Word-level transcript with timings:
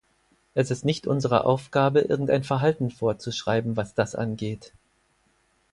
Es 0.55 0.71
ist 0.71 0.83
nicht 0.83 1.05
unsere 1.05 1.45
Aufgabe, 1.45 1.99
irgendein 1.99 2.43
Verhalten 2.43 2.89
vorzuschreiben, 2.89 3.77
was 3.77 3.93
das 3.93 4.15
angeht. 4.15 4.73